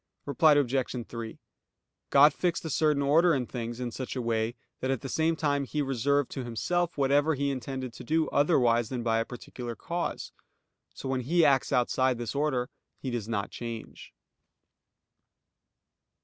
Reply 0.25 0.53
Obj. 0.53 1.07
3: 1.07 1.37
God 2.09 2.33
fixed 2.33 2.65
a 2.65 2.71
certain 2.71 3.03
order 3.03 3.35
in 3.35 3.45
things 3.45 3.79
in 3.79 3.91
such 3.91 4.15
a 4.15 4.21
way 4.23 4.55
that 4.79 4.89
at 4.89 5.01
the 5.01 5.07
same 5.09 5.35
time 5.35 5.63
He 5.63 5.83
reserved 5.83 6.31
to 6.31 6.43
Himself 6.43 6.97
whatever 6.97 7.35
he 7.35 7.51
intended 7.51 7.93
to 7.93 8.03
do 8.03 8.27
otherwise 8.29 8.89
than 8.89 9.03
by 9.03 9.19
a 9.19 9.25
particular 9.25 9.75
cause. 9.75 10.31
So 10.95 11.07
when 11.07 11.21
He 11.21 11.45
acts 11.45 11.71
outside 11.71 12.17
this 12.17 12.33
order, 12.33 12.71
He 12.97 13.11
does 13.11 13.29
not 13.29 13.51
change. 13.51 14.11